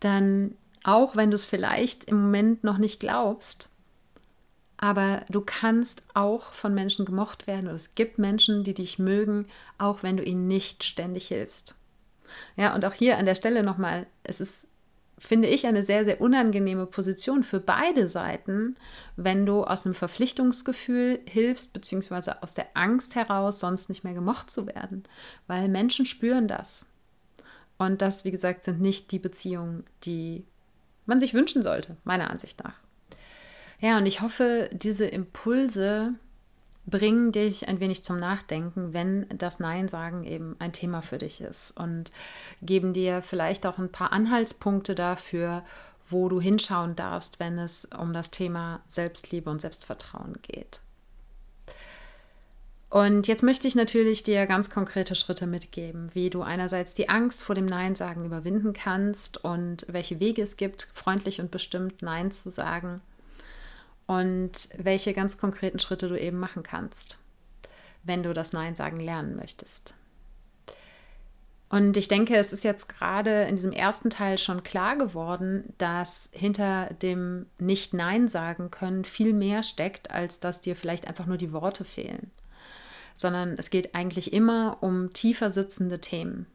[0.00, 3.68] dann auch wenn du es vielleicht im Moment noch nicht glaubst,
[4.78, 9.46] aber du kannst auch von Menschen gemocht werden und es gibt Menschen, die dich mögen,
[9.78, 11.76] auch wenn du ihnen nicht ständig hilfst.
[12.56, 14.68] Ja, und auch hier an der Stelle nochmal, es ist,
[15.22, 18.76] finde ich, eine sehr, sehr unangenehme Position für beide Seiten,
[19.16, 24.50] wenn du aus einem Verpflichtungsgefühl hilfst, beziehungsweise aus der Angst heraus, sonst nicht mehr gemocht
[24.50, 25.04] zu werden.
[25.46, 26.92] Weil Menschen spüren das.
[27.78, 30.44] Und das, wie gesagt, sind nicht die Beziehungen, die
[31.06, 32.80] man sich wünschen sollte, meiner Ansicht nach.
[33.80, 36.14] Ja, und ich hoffe, diese Impulse
[36.86, 41.40] bringen dich ein wenig zum Nachdenken, wenn das Nein sagen eben ein Thema für dich
[41.40, 42.10] ist und
[42.60, 45.64] geben dir vielleicht auch ein paar Anhaltspunkte dafür,
[46.08, 50.80] wo du hinschauen darfst, wenn es um das Thema Selbstliebe und Selbstvertrauen geht.
[52.90, 57.42] Und jetzt möchte ich natürlich dir ganz konkrete Schritte mitgeben, wie du einerseits die Angst
[57.42, 62.30] vor dem Nein sagen überwinden kannst und welche Wege es gibt, freundlich und bestimmt Nein
[62.32, 63.00] zu sagen
[64.18, 67.18] und welche ganz konkreten Schritte du eben machen kannst,
[68.02, 69.94] wenn du das Nein sagen lernen möchtest.
[71.70, 76.28] Und ich denke, es ist jetzt gerade in diesem ersten Teil schon klar geworden, dass
[76.34, 81.52] hinter dem Nicht-Nein sagen können viel mehr steckt, als dass dir vielleicht einfach nur die
[81.52, 82.30] Worte fehlen.
[83.14, 86.46] Sondern es geht eigentlich immer um tiefer sitzende Themen.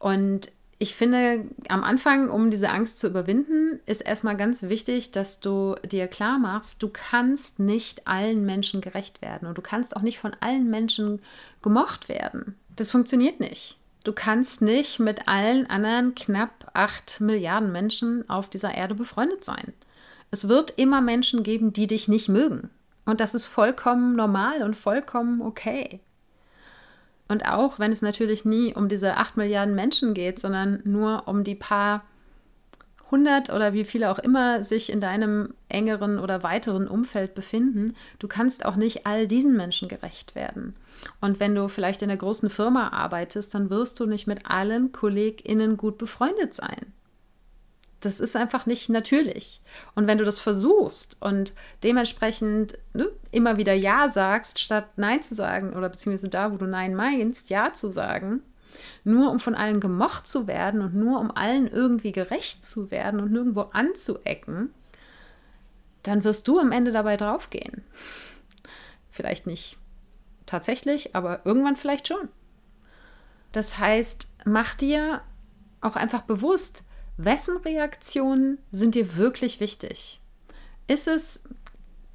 [0.00, 0.50] Und
[0.82, 5.76] ich finde, am Anfang, um diese Angst zu überwinden, ist erstmal ganz wichtig, dass du
[5.86, 10.18] dir klar machst, du kannst nicht allen Menschen gerecht werden und du kannst auch nicht
[10.18, 11.20] von allen Menschen
[11.62, 12.56] gemocht werden.
[12.74, 13.78] Das funktioniert nicht.
[14.02, 19.72] Du kannst nicht mit allen anderen knapp acht Milliarden Menschen auf dieser Erde befreundet sein.
[20.32, 22.70] Es wird immer Menschen geben, die dich nicht mögen.
[23.04, 26.00] Und das ist vollkommen normal und vollkommen okay.
[27.32, 31.44] Und auch wenn es natürlich nie um diese 8 Milliarden Menschen geht, sondern nur um
[31.44, 32.04] die paar
[33.10, 38.28] hundert oder wie viele auch immer sich in deinem engeren oder weiteren Umfeld befinden, du
[38.28, 40.76] kannst auch nicht all diesen Menschen gerecht werden.
[41.22, 44.92] Und wenn du vielleicht in einer großen Firma arbeitest, dann wirst du nicht mit allen
[44.92, 46.92] KollegInnen gut befreundet sein.
[48.02, 49.62] Das ist einfach nicht natürlich.
[49.94, 51.52] Und wenn du das versuchst und
[51.84, 56.66] dementsprechend ne, immer wieder Ja sagst, statt Nein zu sagen, oder beziehungsweise da, wo du
[56.66, 58.42] Nein meinst, Ja zu sagen,
[59.04, 63.20] nur um von allen gemocht zu werden und nur um allen irgendwie gerecht zu werden
[63.20, 64.74] und nirgendwo anzuecken,
[66.02, 67.84] dann wirst du am Ende dabei draufgehen.
[69.12, 69.78] Vielleicht nicht
[70.44, 72.28] tatsächlich, aber irgendwann vielleicht schon.
[73.52, 75.20] Das heißt, mach dir
[75.80, 76.84] auch einfach bewusst,
[77.16, 80.20] Wessen Reaktionen sind dir wirklich wichtig?
[80.88, 81.42] Ist es,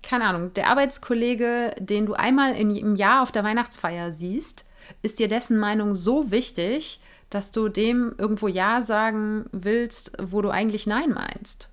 [0.04, 4.66] keine Ahnung, der Arbeitskollege, den du einmal in, im Jahr auf der Weihnachtsfeier siehst,
[5.02, 10.50] ist dir dessen Meinung so wichtig, dass du dem irgendwo Ja sagen willst, wo du
[10.50, 11.70] eigentlich Nein meinst?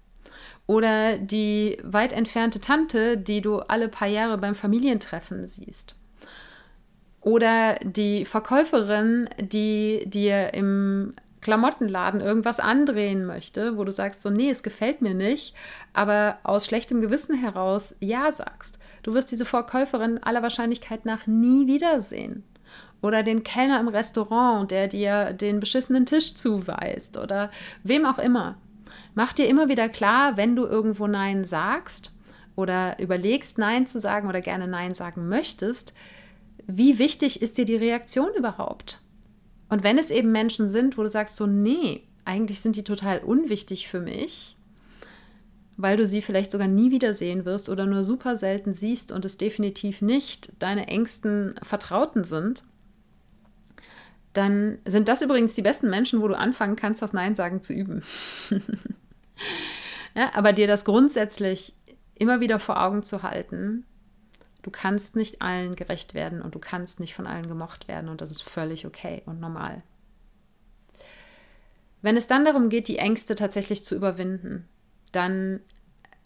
[0.67, 5.97] Oder die weit entfernte Tante, die du alle paar Jahre beim Familientreffen siehst?
[7.21, 14.49] Oder die Verkäuferin, die dir im Klamottenladen irgendwas andrehen möchte, wo du sagst, so, nee,
[14.49, 15.55] es gefällt mir nicht,
[15.93, 18.79] aber aus schlechtem Gewissen heraus ja sagst.
[19.03, 22.45] Du wirst diese Verkäuferin aller Wahrscheinlichkeit nach nie wiedersehen.
[23.03, 27.51] Oder den Kellner im Restaurant, der dir den beschissenen Tisch zuweist oder
[27.83, 28.57] wem auch immer.
[29.15, 32.17] Mach dir immer wieder klar, wenn du irgendwo Nein sagst
[32.57, 35.93] oder überlegst, Nein zu sagen oder gerne Nein sagen möchtest,
[36.67, 39.04] wie wichtig ist dir die Reaktion überhaupt?
[39.69, 43.19] Und wenn es eben Menschen sind, wo du sagst so, nee, eigentlich sind die total
[43.19, 44.57] unwichtig für mich,
[45.77, 49.37] weil du sie vielleicht sogar nie wiedersehen wirst oder nur super selten siehst und es
[49.37, 52.65] definitiv nicht deine engsten Vertrauten sind,
[54.33, 57.73] dann sind das übrigens die besten Menschen, wo du anfangen kannst, das Nein sagen zu
[57.73, 58.03] üben.
[60.15, 61.73] ja, aber dir das grundsätzlich
[62.17, 63.85] immer wieder vor Augen zu halten,
[64.65, 68.23] Du kannst nicht allen gerecht werden und du kannst nicht von allen gemocht werden und
[68.23, 69.83] das ist völlig okay und normal.
[72.01, 74.67] Wenn es dann darum geht, die Ängste tatsächlich zu überwinden,
[75.13, 75.61] dann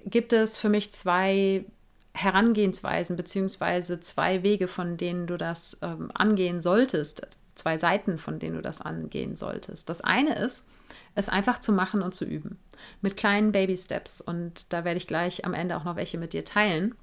[0.04, 1.64] gibt es für mich zwei
[2.14, 8.54] Herangehensweisen beziehungsweise zwei Wege, von denen du das ähm, angehen solltest, zwei Seiten, von denen
[8.54, 9.88] du das angehen solltest.
[9.88, 10.64] Das eine ist,
[11.16, 12.56] es einfach zu machen und zu üben.
[13.00, 14.20] Mit kleinen Baby Steps.
[14.20, 16.94] Und da werde ich gleich am Ende auch noch welche mit dir teilen.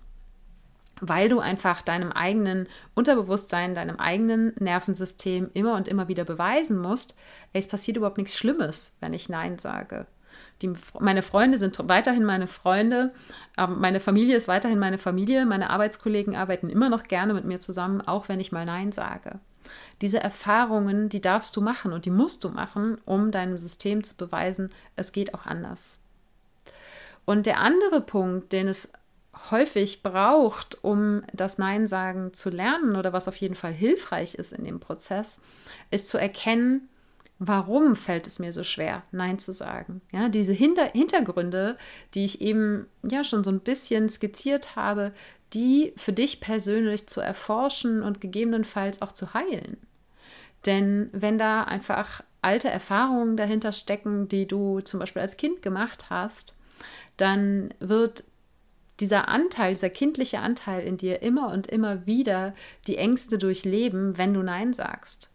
[1.02, 7.16] Weil du einfach deinem eigenen Unterbewusstsein, deinem eigenen Nervensystem immer und immer wieder beweisen musst,
[7.54, 10.06] es passiert überhaupt nichts Schlimmes, wenn ich Nein sage.
[10.62, 13.14] Die, meine Freunde sind weiterhin meine Freunde,
[13.58, 17.60] ähm, meine Familie ist weiterhin meine Familie, meine Arbeitskollegen arbeiten immer noch gerne mit mir
[17.60, 19.40] zusammen, auch wenn ich mal Nein sage.
[20.02, 24.16] Diese Erfahrungen, die darfst du machen und die musst du machen, um deinem System zu
[24.16, 26.00] beweisen, es geht auch anders.
[27.26, 28.92] Und der andere Punkt, den es
[29.52, 34.54] häufig braucht, um das Nein sagen zu lernen oder was auf jeden Fall hilfreich ist
[34.54, 35.40] in dem Prozess,
[35.92, 36.90] ist zu erkennen,
[37.40, 40.02] warum fällt es mir so schwer, Nein zu sagen.
[40.12, 41.78] Ja, diese Hinter Hintergründe,
[42.14, 45.12] die ich eben ja schon so ein bisschen skizziert habe,
[45.54, 49.78] die für dich persönlich zu erforschen und gegebenenfalls auch zu heilen.
[50.66, 56.10] Denn wenn da einfach alte Erfahrungen dahinter stecken, die du zum Beispiel als Kind gemacht
[56.10, 56.56] hast,
[57.18, 58.24] dann wird
[59.00, 62.54] dieser Anteil, dieser kindliche Anteil in dir immer und immer wieder
[62.88, 65.30] die Ängste durchleben, wenn du Nein sagst.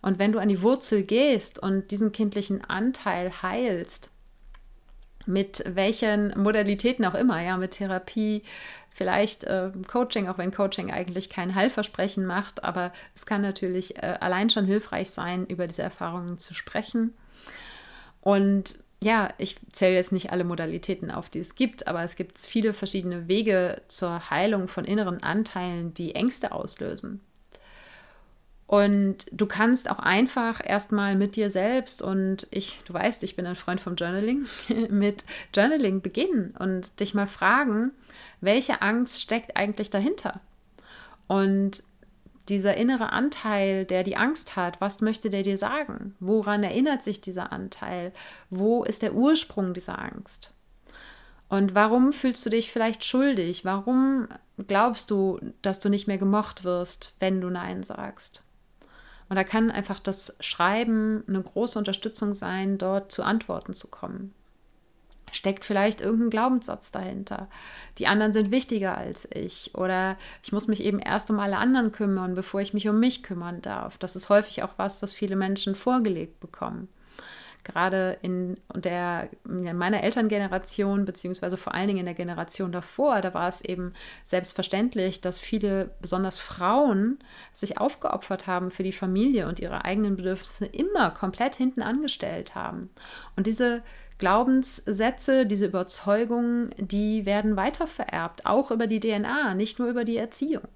[0.00, 4.10] Und wenn du an die Wurzel gehst und diesen kindlichen Anteil heilst,
[5.26, 8.42] mit welchen Modalitäten auch immer, ja, mit Therapie,
[8.90, 14.18] vielleicht äh, Coaching, auch wenn Coaching eigentlich kein Heilversprechen macht, aber es kann natürlich äh,
[14.20, 17.14] allein schon hilfreich sein, über diese Erfahrungen zu sprechen.
[18.20, 22.38] Und ja, ich zähle jetzt nicht alle Modalitäten auf, die es gibt, aber es gibt
[22.38, 27.20] viele verschiedene Wege zur Heilung von inneren Anteilen, die Ängste auslösen.
[28.66, 33.44] Und du kannst auch einfach erstmal mit dir selbst und ich, du weißt, ich bin
[33.44, 34.46] ein Freund vom Journaling,
[34.88, 37.90] mit Journaling beginnen und dich mal fragen,
[38.40, 40.40] welche Angst steckt eigentlich dahinter?
[41.26, 41.82] Und
[42.48, 46.16] dieser innere Anteil, der die Angst hat, was möchte der dir sagen?
[46.20, 48.12] Woran erinnert sich dieser Anteil?
[48.50, 50.54] Wo ist der Ursprung dieser Angst?
[51.48, 53.64] Und warum fühlst du dich vielleicht schuldig?
[53.64, 54.28] Warum
[54.66, 58.44] glaubst du, dass du nicht mehr gemocht wirst, wenn du Nein sagst?
[59.28, 64.34] Und da kann einfach das Schreiben eine große Unterstützung sein, dort zu Antworten zu kommen
[65.32, 67.48] steckt vielleicht irgendein Glaubenssatz dahinter.
[67.98, 71.90] Die anderen sind wichtiger als ich oder ich muss mich eben erst um alle anderen
[71.90, 73.98] kümmern, bevor ich mich um mich kümmern darf.
[73.98, 76.88] Das ist häufig auch was, was viele Menschen vorgelegt bekommen.
[77.64, 83.34] Gerade in, der, in meiner Elterngeneration, beziehungsweise vor allen Dingen in der Generation davor, da
[83.34, 83.92] war es eben
[84.24, 87.20] selbstverständlich, dass viele, besonders Frauen,
[87.52, 92.90] sich aufgeopfert haben für die Familie und ihre eigenen Bedürfnisse immer komplett hinten angestellt haben.
[93.36, 93.82] Und diese
[94.18, 100.68] Glaubenssätze, diese Überzeugungen, die werden weitervererbt, auch über die DNA, nicht nur über die Erziehung.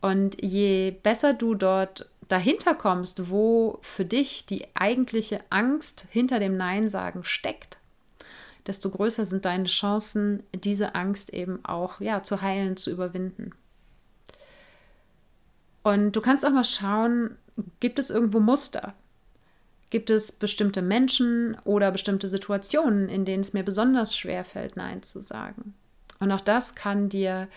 [0.00, 6.56] Und je besser du dort dahinter kommst, wo für dich die eigentliche Angst hinter dem
[6.56, 7.78] Nein sagen steckt,
[8.66, 13.52] desto größer sind deine Chancen, diese Angst eben auch ja, zu heilen, zu überwinden.
[15.82, 17.36] Und du kannst auch mal schauen,
[17.80, 18.94] gibt es irgendwo Muster?
[19.90, 25.02] Gibt es bestimmte Menschen oder bestimmte Situationen, in denen es mir besonders schwer fällt, Nein
[25.02, 25.74] zu sagen?
[26.20, 27.48] Und auch das kann dir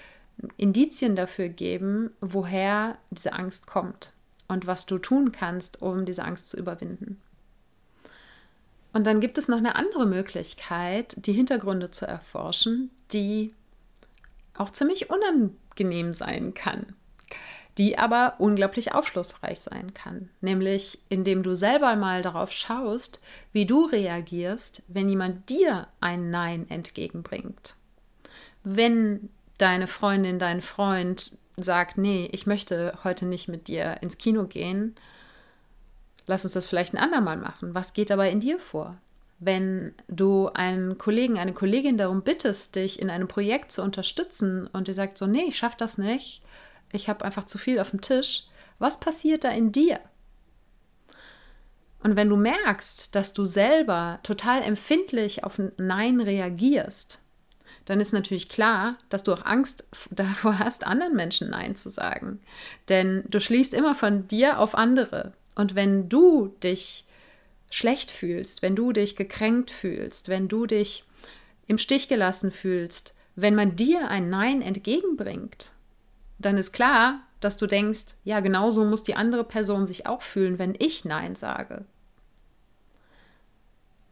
[0.58, 4.14] Indizien dafür geben, woher diese Angst kommt
[4.48, 7.20] und was du tun kannst, um diese Angst zu überwinden.
[8.94, 13.54] Und dann gibt es noch eine andere Möglichkeit, die Hintergründe zu erforschen, die
[14.54, 16.94] auch ziemlich unangenehm sein kann
[17.78, 20.30] die aber unglaublich aufschlussreich sein kann.
[20.42, 23.20] Nämlich indem du selber mal darauf schaust,
[23.54, 27.76] wie du reagierst, wenn jemand dir ein Nein entgegenbringt.
[28.64, 34.46] Wenn deine Freundin, dein Freund sagt, nee, ich möchte heute nicht mit dir ins Kino
[34.46, 34.96] gehen,
[36.28, 37.74] lass uns das vielleicht ein andermal machen.
[37.74, 38.98] Was geht dabei in dir vor?
[39.40, 44.88] Wenn du einen Kollegen, eine Kollegin darum bittest, dich in einem Projekt zu unterstützen und
[44.88, 46.44] die sagt so, nee, ich schaffe das nicht,
[46.94, 48.46] ich habe einfach zu viel auf dem Tisch.
[48.80, 50.00] Was passiert da in dir?
[52.04, 57.20] Und wenn du merkst, dass du selber total empfindlich auf ein Nein reagierst,
[57.86, 62.40] dann ist natürlich klar, dass du auch Angst davor hast, anderen Menschen Nein zu sagen.
[62.90, 65.34] Denn du schließt immer von dir auf andere.
[65.56, 67.06] Und wenn du dich
[67.70, 71.06] schlecht fühlst, wenn du dich gekränkt fühlst, wenn du dich
[71.68, 75.72] im Stich gelassen fühlst, wenn man dir ein Nein entgegenbringt,
[76.46, 80.60] dann ist klar, dass du denkst, ja, genauso muss die andere Person sich auch fühlen,
[80.60, 81.86] wenn ich Nein sage.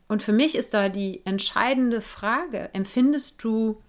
[0.07, 3.79] Und für mich ist da die entscheidende Frage, empfindest du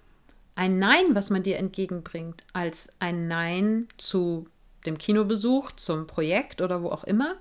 [0.55, 4.47] ein Nein, was man dir entgegenbringt, als ein Nein zu
[4.85, 7.37] dem Kinobesuch, zum Projekt oder wo auch immer?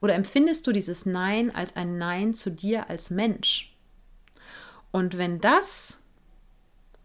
[0.00, 3.74] Oder empfindest du dieses Nein als ein Nein zu dir als Mensch?
[4.92, 6.03] Und wenn das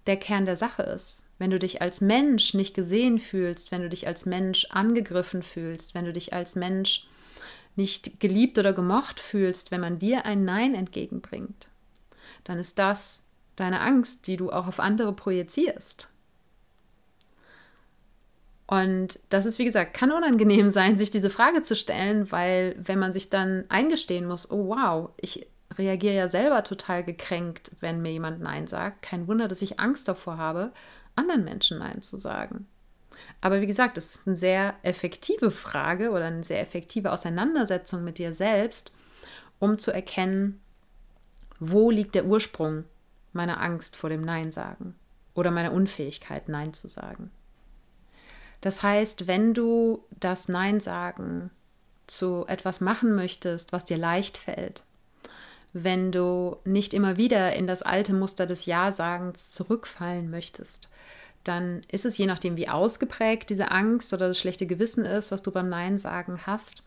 [0.10, 1.30] der Kern der Sache ist.
[1.38, 5.94] Wenn du dich als Mensch nicht gesehen fühlst, wenn du dich als Mensch angegriffen fühlst,
[5.94, 7.08] wenn du dich als Mensch
[7.76, 11.70] nicht geliebt oder gemocht fühlst, wenn man dir ein Nein entgegenbringt,
[12.44, 13.24] dann ist das
[13.56, 16.10] deine Angst, die du auch auf andere projizierst.
[18.66, 22.98] Und das ist, wie gesagt, kann unangenehm sein, sich diese Frage zu stellen, weil wenn
[22.98, 25.46] man sich dann eingestehen muss, oh wow, ich
[25.78, 29.02] reagiere ja selber total gekränkt, wenn mir jemand Nein sagt.
[29.02, 30.72] Kein Wunder, dass ich Angst davor habe,
[31.16, 32.68] anderen Menschen Nein zu sagen.
[33.42, 38.18] Aber wie gesagt, es ist eine sehr effektive Frage oder eine sehr effektive Auseinandersetzung mit
[38.18, 38.92] dir selbst,
[39.60, 40.62] um zu erkennen,
[41.60, 42.86] wo liegt der Ursprung
[43.34, 44.96] meiner Angst vor dem Nein sagen
[45.36, 47.32] oder meiner Unfähigkeit, Nein zu sagen.
[48.62, 51.52] Das heißt, wenn du das Nein sagen
[52.08, 54.84] zu etwas machen möchtest, was dir leicht fällt,
[55.74, 60.90] wenn du nicht immer wieder in das alte Muster des Ja-Sagens zurückfallen möchtest,
[61.44, 65.42] dann ist es je nachdem, wie ausgeprägt diese Angst oder das schlechte Gewissen ist, was
[65.42, 66.84] du beim Nein sagen hast,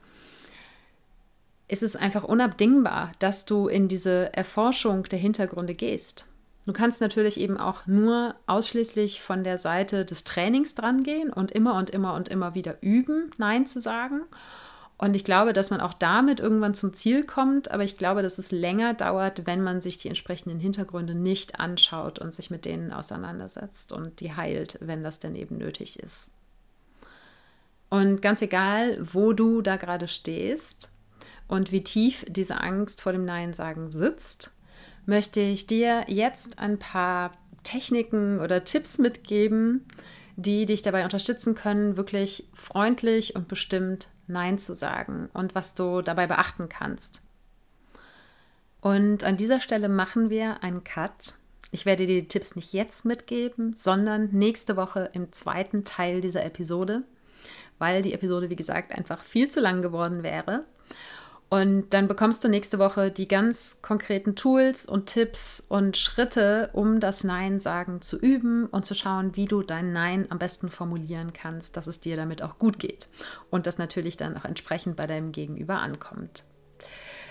[1.68, 6.26] ist es einfach unabdingbar, dass du in diese Erforschung der Hintergründe gehst.
[6.66, 11.50] Du kannst natürlich eben auch nur ausschließlich von der Seite des Trainings dran gehen und
[11.50, 14.22] immer und immer und immer wieder üben, Nein zu sagen
[15.02, 18.38] und ich glaube, dass man auch damit irgendwann zum Ziel kommt, aber ich glaube, dass
[18.38, 22.92] es länger dauert, wenn man sich die entsprechenden Hintergründe nicht anschaut und sich mit denen
[22.92, 26.30] auseinandersetzt und die heilt, wenn das denn eben nötig ist.
[27.90, 30.92] Und ganz egal, wo du da gerade stehst
[31.48, 34.52] und wie tief diese Angst vor dem Nein sagen sitzt,
[35.04, 37.32] möchte ich dir jetzt ein paar
[37.64, 39.84] Techniken oder Tipps mitgeben,
[40.36, 46.02] die dich dabei unterstützen können, wirklich freundlich und bestimmt Nein zu sagen und was du
[46.02, 47.22] dabei beachten kannst.
[48.80, 51.34] Und an dieser Stelle machen wir einen Cut.
[51.70, 56.44] Ich werde dir die Tipps nicht jetzt mitgeben, sondern nächste Woche im zweiten Teil dieser
[56.44, 57.02] Episode,
[57.78, 60.64] weil die Episode, wie gesagt, einfach viel zu lang geworden wäre.
[61.52, 66.98] Und dann bekommst du nächste Woche die ganz konkreten Tools und Tipps und Schritte, um
[66.98, 71.34] das Nein sagen zu üben und zu schauen, wie du dein Nein am besten formulieren
[71.34, 73.06] kannst, dass es dir damit auch gut geht
[73.50, 76.44] und das natürlich dann auch entsprechend bei deinem Gegenüber ankommt.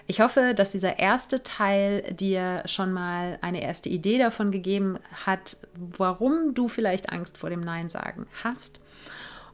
[0.05, 5.57] Ich hoffe, dass dieser erste Teil dir schon mal eine erste Idee davon gegeben hat,
[5.73, 8.81] warum du vielleicht Angst vor dem Nein sagen hast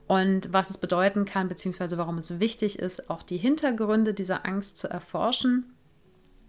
[0.07, 4.77] und was es bedeuten kann, beziehungsweise warum es wichtig ist, auch die Hintergründe dieser Angst
[4.77, 5.73] zu erforschen.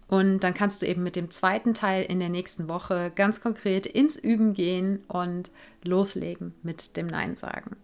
[0.07, 3.85] Und dann kannst du eben mit dem zweiten Teil in der nächsten Woche ganz konkret
[3.85, 5.51] ins Üben gehen und
[5.83, 7.75] loslegen mit dem Nein sagen.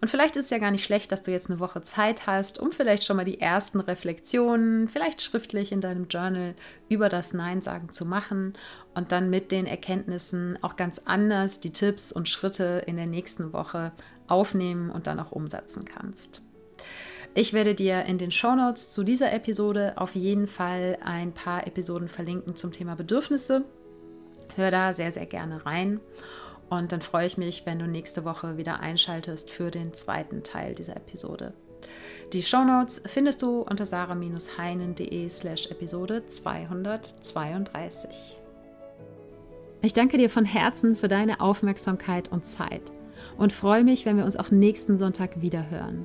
[0.00, 2.58] Und vielleicht ist es ja gar nicht schlecht, dass du jetzt eine Woche Zeit hast,
[2.58, 6.54] um vielleicht schon mal die ersten Reflexionen, vielleicht schriftlich in deinem Journal
[6.88, 8.54] über das Nein sagen zu machen
[8.94, 13.52] und dann mit den Erkenntnissen auch ganz anders die Tipps und Schritte in der nächsten
[13.52, 13.92] Woche
[14.30, 16.42] aufnehmen und dann auch umsetzen kannst.
[17.34, 22.08] Ich werde dir in den Shownotes zu dieser Episode auf jeden Fall ein paar Episoden
[22.08, 23.64] verlinken zum Thema Bedürfnisse.
[24.56, 26.00] Hör da sehr, sehr gerne rein.
[26.68, 30.74] Und dann freue ich mich, wenn du nächste Woche wieder einschaltest für den zweiten Teil
[30.74, 31.52] dieser Episode.
[32.32, 38.38] Die Shownotes findest du unter sarah-heinen.de slash Episode 232.
[39.82, 42.92] Ich danke dir von Herzen für deine Aufmerksamkeit und Zeit
[43.36, 46.04] und freue mich, wenn wir uns auch nächsten Sonntag wieder hören.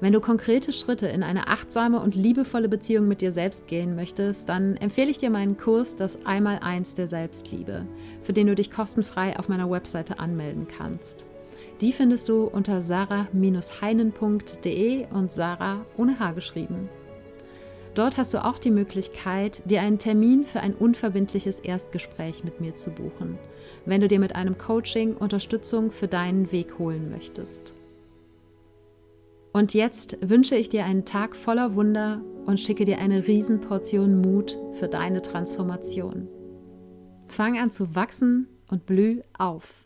[0.00, 4.48] Wenn du konkrete Schritte in eine achtsame und liebevolle Beziehung mit dir selbst gehen möchtest,
[4.48, 7.82] dann empfehle ich dir meinen Kurs Das Einmaleins der Selbstliebe,
[8.22, 11.26] für den du dich kostenfrei auf meiner Webseite anmelden kannst.
[11.80, 16.88] Die findest du unter sarah-heinen.de und Sarah ohne H geschrieben.
[17.94, 22.74] Dort hast du auch die Möglichkeit, dir einen Termin für ein unverbindliches Erstgespräch mit mir
[22.74, 23.38] zu buchen,
[23.86, 27.74] wenn du dir mit einem Coaching Unterstützung für deinen Weg holen möchtest.
[29.52, 34.56] Und jetzt wünsche ich dir einen Tag voller Wunder und schicke dir eine Riesenportion Mut
[34.72, 36.28] für deine Transformation.
[37.28, 39.83] Fang an zu wachsen und blüh auf.